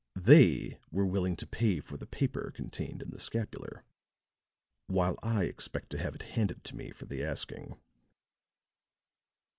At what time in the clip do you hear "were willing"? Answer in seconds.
0.89-1.35